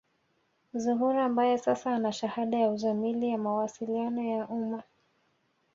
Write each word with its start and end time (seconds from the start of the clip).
Zuhura 0.73 1.25
ambaye 1.25 1.57
sasa 1.57 1.95
ana 1.95 2.11
shahada 2.11 2.57
ya 2.59 2.69
uzamili 2.69 3.29
ya 3.29 3.37
mawasiliano 3.37 4.23
ya 4.23 4.47
umma 4.47 4.83